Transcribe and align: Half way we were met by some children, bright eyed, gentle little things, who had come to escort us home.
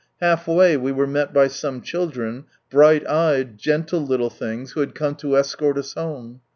Half 0.19 0.47
way 0.47 0.77
we 0.77 0.91
were 0.91 1.05
met 1.05 1.31
by 1.31 1.47
some 1.47 1.79
children, 1.83 2.45
bright 2.71 3.07
eyed, 3.07 3.59
gentle 3.59 4.01
little 4.03 4.31
things, 4.31 4.71
who 4.71 4.79
had 4.79 4.95
come 4.95 5.13
to 5.17 5.37
escort 5.37 5.77
us 5.77 5.93
home. 5.93 6.41